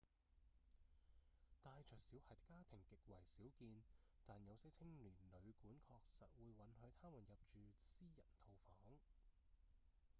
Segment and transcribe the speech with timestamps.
[1.61, 3.83] 帶著小孩的家庭極為少見
[4.25, 8.75] 但有些青年旅館確實會允許他們入住私人套房